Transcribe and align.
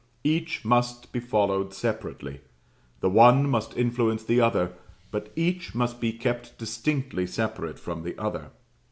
Each 0.23 0.65
must 0.65 1.11
be 1.11 1.19
followed 1.19 1.75
separately; 1.75 2.41
the 3.01 3.09
one 3.11 3.47
must 3.47 3.77
influence 3.77 4.23
the 4.23 4.41
other, 4.41 4.71
but 5.11 5.31
each 5.35 5.75
must 5.75 6.01
be 6.01 6.11
kept 6.11 6.57
distinctly 6.57 7.27
separate 7.27 7.77
from 7.77 8.01
the 8.01 8.17
other. 8.17 8.49